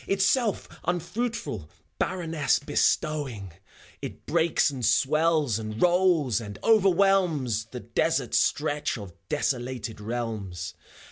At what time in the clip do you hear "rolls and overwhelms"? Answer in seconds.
5.79-7.65